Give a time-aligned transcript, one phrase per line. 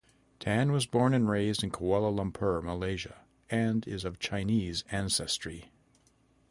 [0.39, 3.19] Tan was born and raised in Kuala Lumpur, Malaysia
[3.51, 5.69] and is of Chinese ancestry.